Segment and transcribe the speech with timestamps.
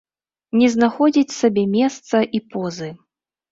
[0.59, 2.93] Не знаходзіць сабе месца і позы.